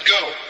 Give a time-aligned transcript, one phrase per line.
[0.00, 0.47] Let's go.